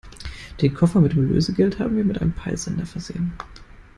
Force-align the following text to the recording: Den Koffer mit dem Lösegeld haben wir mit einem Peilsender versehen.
Den 0.63 0.73
Koffer 0.73 0.99
mit 0.99 1.11
dem 1.13 1.27
Lösegeld 1.31 1.77
haben 1.77 1.95
wir 1.95 2.03
mit 2.03 2.19
einem 2.21 2.33
Peilsender 2.33 2.87
versehen. 2.87 3.33